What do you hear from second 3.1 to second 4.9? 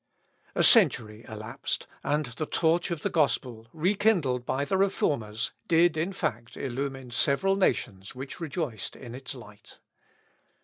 Gospel, rekindled by the